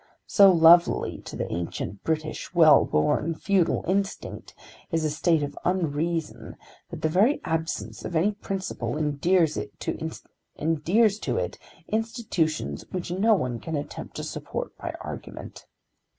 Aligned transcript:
So 0.25 0.51
lovely 0.51 1.19
to 1.25 1.35
the 1.35 1.47
ancient 1.53 2.03
British, 2.03 2.55
well 2.55 2.85
born, 2.85 3.35
feudal 3.35 3.85
instinct 3.87 4.55
is 4.91 5.05
a 5.05 5.11
state 5.11 5.43
of 5.43 5.55
unreason, 5.63 6.55
that 6.89 7.03
the 7.03 7.07
very 7.07 7.39
absence 7.45 8.03
of 8.03 8.15
any 8.15 8.31
principle 8.31 8.97
endears 8.97 9.59
to 9.79 9.97
it 11.37 11.59
institutions 11.93 12.85
which 12.89 13.11
no 13.11 13.35
one 13.35 13.59
can 13.59 13.75
attempt 13.75 14.15
to 14.15 14.23
support 14.23 14.75
by 14.79 14.95
argument. 15.01 15.67